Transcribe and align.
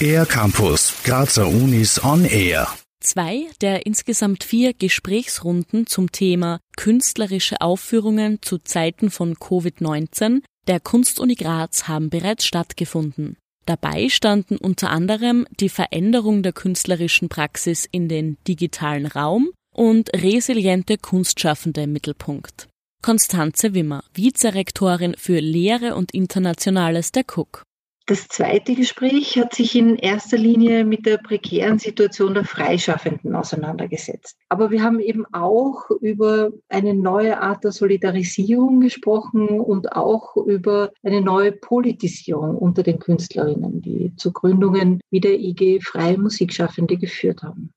Air 0.00 0.26
Campus, 0.26 0.94
Grazer 1.04 1.48
Unis 1.48 2.02
on 2.04 2.24
Air. 2.24 2.68
Zwei 3.00 3.46
der 3.60 3.86
insgesamt 3.86 4.44
vier 4.44 4.74
Gesprächsrunden 4.74 5.86
zum 5.86 6.12
Thema 6.12 6.60
künstlerische 6.76 7.60
Aufführungen 7.60 8.40
zu 8.42 8.58
Zeiten 8.58 9.10
von 9.10 9.34
Covid-19 9.34 10.42
der 10.66 10.80
Kunstuni 10.80 11.34
Graz 11.34 11.86
haben 11.86 12.10
bereits 12.10 12.44
stattgefunden. 12.44 13.36
Dabei 13.66 14.08
standen 14.08 14.56
unter 14.56 14.90
anderem 14.90 15.46
die 15.58 15.68
Veränderung 15.68 16.42
der 16.42 16.52
künstlerischen 16.52 17.28
Praxis 17.28 17.86
in 17.90 18.08
den 18.08 18.36
digitalen 18.46 19.06
Raum 19.06 19.50
und 19.74 20.10
resiliente 20.14 20.98
Kunstschaffende 20.98 21.82
im 21.82 21.92
Mittelpunkt. 21.92 22.68
Konstanze 23.06 23.72
Wimmer, 23.72 24.02
Vizerektorin 24.14 25.14
für 25.16 25.38
Lehre 25.38 25.94
und 25.94 26.12
Internationales 26.12 27.12
der 27.12 27.22
Cook. 27.22 27.62
Das 28.06 28.26
zweite 28.26 28.74
Gespräch 28.74 29.38
hat 29.38 29.54
sich 29.54 29.76
in 29.76 29.94
erster 29.94 30.36
Linie 30.36 30.84
mit 30.84 31.06
der 31.06 31.18
prekären 31.18 31.78
Situation 31.78 32.34
der 32.34 32.44
Freischaffenden 32.44 33.36
auseinandergesetzt. 33.36 34.36
Aber 34.48 34.72
wir 34.72 34.82
haben 34.82 34.98
eben 34.98 35.24
auch 35.32 35.88
über 36.00 36.50
eine 36.68 36.94
neue 36.94 37.40
Art 37.40 37.62
der 37.62 37.70
Solidarisierung 37.70 38.80
gesprochen 38.80 39.60
und 39.60 39.92
auch 39.92 40.36
über 40.38 40.90
eine 41.04 41.20
neue 41.20 41.52
Politisierung 41.52 42.56
unter 42.56 42.82
den 42.82 42.98
Künstlerinnen, 42.98 43.82
die 43.82 44.16
zu 44.16 44.32
Gründungen 44.32 45.00
wie 45.12 45.20
der 45.20 45.38
IG 45.38 45.80
Freie 45.80 46.18
Musikschaffende 46.18 46.96
geführt 46.96 47.44
haben. 47.44 47.72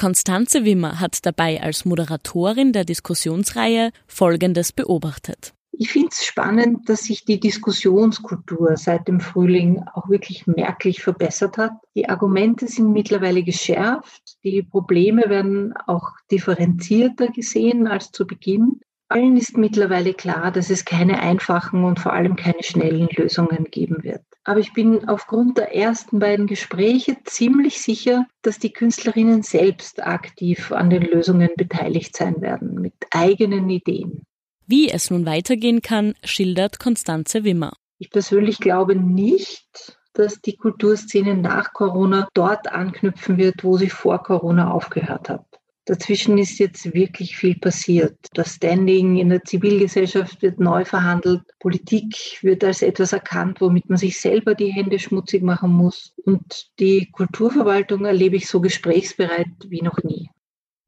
Konstanze 0.00 0.64
Wimmer 0.64 0.98
hat 0.98 1.26
dabei 1.26 1.60
als 1.60 1.84
Moderatorin 1.84 2.72
der 2.72 2.86
Diskussionsreihe 2.86 3.90
Folgendes 4.06 4.72
beobachtet. 4.72 5.52
Ich 5.72 5.90
finde 5.90 6.08
es 6.10 6.24
spannend, 6.24 6.88
dass 6.88 7.00
sich 7.00 7.26
die 7.26 7.38
Diskussionskultur 7.38 8.78
seit 8.78 9.08
dem 9.08 9.20
Frühling 9.20 9.82
auch 9.92 10.08
wirklich 10.08 10.46
merklich 10.46 11.02
verbessert 11.02 11.58
hat. 11.58 11.72
Die 11.94 12.08
Argumente 12.08 12.66
sind 12.66 12.92
mittlerweile 12.92 13.42
geschärft, 13.42 14.38
die 14.42 14.62
Probleme 14.62 15.28
werden 15.28 15.74
auch 15.86 16.12
differenzierter 16.30 17.28
gesehen 17.28 17.86
als 17.86 18.10
zu 18.10 18.26
Beginn. 18.26 18.79
Allen 19.10 19.36
ist 19.36 19.56
mittlerweile 19.56 20.14
klar, 20.14 20.52
dass 20.52 20.70
es 20.70 20.84
keine 20.84 21.20
einfachen 21.20 21.82
und 21.82 21.98
vor 21.98 22.12
allem 22.12 22.36
keine 22.36 22.62
schnellen 22.62 23.08
Lösungen 23.16 23.64
geben 23.64 24.04
wird. 24.04 24.22
Aber 24.44 24.60
ich 24.60 24.72
bin 24.72 25.08
aufgrund 25.08 25.58
der 25.58 25.74
ersten 25.74 26.20
beiden 26.20 26.46
Gespräche 26.46 27.16
ziemlich 27.24 27.80
sicher, 27.80 28.26
dass 28.42 28.60
die 28.60 28.72
Künstlerinnen 28.72 29.42
selbst 29.42 30.06
aktiv 30.06 30.70
an 30.70 30.90
den 30.90 31.02
Lösungen 31.02 31.50
beteiligt 31.56 32.16
sein 32.16 32.40
werden, 32.40 32.80
mit 32.80 32.94
eigenen 33.10 33.68
Ideen. 33.68 34.22
Wie 34.66 34.88
es 34.88 35.10
nun 35.10 35.26
weitergehen 35.26 35.82
kann, 35.82 36.14
schildert 36.22 36.78
Konstanze 36.78 37.42
Wimmer. 37.42 37.72
Ich 37.98 38.10
persönlich 38.10 38.60
glaube 38.60 38.94
nicht, 38.94 39.98
dass 40.12 40.40
die 40.40 40.56
Kulturszene 40.56 41.36
nach 41.36 41.72
Corona 41.72 42.28
dort 42.32 42.68
anknüpfen 42.68 43.38
wird, 43.38 43.64
wo 43.64 43.76
sie 43.76 43.90
vor 43.90 44.22
Corona 44.22 44.70
aufgehört 44.70 45.28
hat. 45.28 45.59
Dazwischen 45.90 46.38
ist 46.38 46.60
jetzt 46.60 46.94
wirklich 46.94 47.36
viel 47.36 47.56
passiert. 47.56 48.14
Das 48.34 48.54
Standing 48.54 49.16
in 49.16 49.28
der 49.28 49.42
Zivilgesellschaft 49.42 50.40
wird 50.40 50.60
neu 50.60 50.84
verhandelt. 50.84 51.42
Politik 51.58 52.38
wird 52.42 52.62
als 52.62 52.82
etwas 52.82 53.12
erkannt, 53.12 53.60
womit 53.60 53.88
man 53.88 53.98
sich 53.98 54.20
selber 54.20 54.54
die 54.54 54.70
Hände 54.70 55.00
schmutzig 55.00 55.42
machen 55.42 55.72
muss. 55.72 56.14
Und 56.24 56.68
die 56.78 57.10
Kulturverwaltung 57.10 58.04
erlebe 58.04 58.36
ich 58.36 58.46
so 58.46 58.60
gesprächsbereit 58.60 59.48
wie 59.66 59.82
noch 59.82 60.00
nie. 60.04 60.30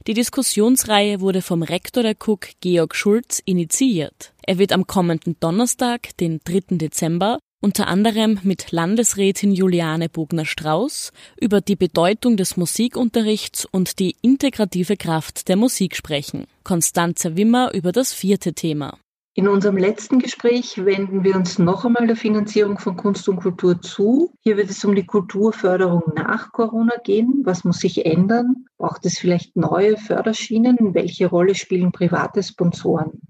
Die 0.07 0.15
Diskussionsreihe 0.15 1.21
wurde 1.21 1.43
vom 1.43 1.65
Rektor 1.65 2.05
der 2.05 2.15
Cook, 2.25 2.51
Georg 2.61 2.95
Schulz, 2.95 3.43
initiiert. 3.45 4.33
Er 4.47 4.59
wird 4.59 4.71
am 4.71 4.87
kommenden 4.87 5.35
Donnerstag, 5.41 6.17
den 6.19 6.39
3. 6.45 6.77
Dezember, 6.77 7.41
unter 7.63 7.87
anderem 7.87 8.41
mit 8.43 8.73
Landesrätin 8.73 9.53
Juliane 9.53 10.09
Bogner-Strauß 10.09 11.13
über 11.41 11.61
die 11.61 11.77
Bedeutung 11.77 12.37
des 12.37 12.57
Musikunterrichts 12.57 13.65
und 13.65 14.01
die 14.01 14.17
integrative 14.21 14.97
Kraft 14.97 15.49
der 15.49 15.57
Musik 15.57 15.97
sprechen. 15.97 16.47
Konstanze 16.65 17.37
Wimmer 17.37 17.73
über 17.73 17.93
das 17.93 18.13
vierte 18.13 18.53
Thema. 18.53 18.99
In 19.35 19.49
unserem 19.49 19.79
letzten 19.79 20.19
Gespräch 20.19 20.85
wenden 20.85 21.25
wir 21.25 21.37
uns 21.37 21.59
noch 21.59 21.87
einmal 21.87 22.07
der 22.07 22.17
Finanzierung 22.17 22.79
von 22.79 22.99
Kunst 22.99 23.27
und 23.31 23.37
Kultur 23.37 23.81
zu. 23.81 24.35
Hier 24.41 24.59
wird 24.59 24.69
es 24.69 24.85
um 24.85 24.95
die 24.95 25.07
Kulturförderung 25.07 26.03
nach 26.15 26.53
Corona 26.53 26.97
gehen. 27.03 27.41
Was 27.45 27.65
muss 27.65 27.79
sich 27.79 28.05
ändern? 28.05 28.67
Braucht 28.77 29.07
es 29.07 29.19
vielleicht 29.19 29.57
neue 29.57 29.97
Förderschienen? 29.97 30.93
Welche 30.93 31.29
Rolle 31.29 31.55
spielen 31.55 31.93
private 31.93 32.43
Sponsoren? 32.43 33.22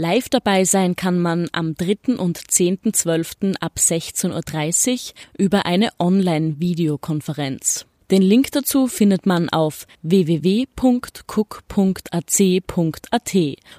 Live 0.00 0.28
dabei 0.28 0.64
sein 0.64 0.94
kann 0.94 1.18
man 1.18 1.48
am 1.50 1.74
3. 1.74 2.18
und 2.18 2.38
10.12. 2.38 3.56
ab 3.58 3.72
16.30 3.76 4.92
Uhr 4.92 5.00
über 5.36 5.66
eine 5.66 5.90
Online-Videokonferenz. 5.98 7.84
Den 8.12 8.22
Link 8.22 8.52
dazu 8.52 8.86
findet 8.86 9.26
man 9.26 9.48
auf 9.48 9.88
www.cook.ac.at 10.02 11.16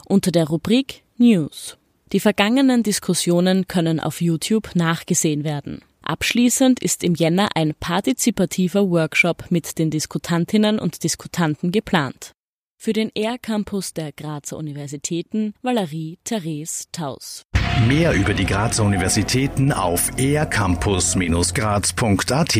unter 0.08 0.32
der 0.32 0.48
Rubrik 0.50 1.04
News. 1.18 1.78
Die 2.12 2.20
vergangenen 2.20 2.84
Diskussionen 2.84 3.70
können 3.70 4.02
auf 4.02 4.20
YouTube 4.20 4.76
nachgesehen 4.76 5.46
werden. 5.46 5.84
Abschließend 6.02 6.84
ist 6.84 7.06
im 7.06 7.16
Jänner 7.16 7.48
ein 7.56 7.74
partizipativer 7.80 8.90
Workshop 8.90 9.46
mit 9.52 9.80
den 9.80 9.90
Diskutantinnen 9.90 10.80
und 10.80 11.02
Diskutanten 11.06 11.72
geplant. 11.72 12.34
Für 12.82 12.94
den 12.94 13.14
ER-Campus 13.14 13.94
der 13.94 14.14
Grazer 14.14 14.56
Universitäten 14.56 15.54
Valerie 15.62 16.18
Therese 16.24 16.86
Taus. 16.94 17.44
Mehr 17.90 18.14
über 18.14 18.34
die 18.34 18.46
Grazer 18.46 18.86
Universitäten 18.86 19.74
auf 19.74 20.18
ercampus-graz.at 20.18 22.56